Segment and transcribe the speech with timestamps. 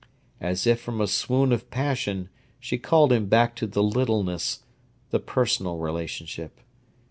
[0.39, 4.63] As if from a swoon of passion she caged him back to the littleness,
[5.11, 6.59] the personal relationship.